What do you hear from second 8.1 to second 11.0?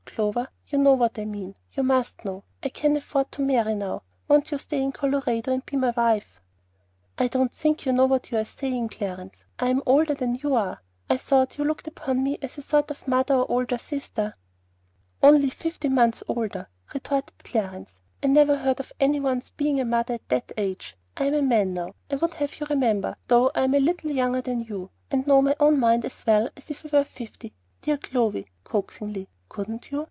you are saying, Clarence. I'm older than you are.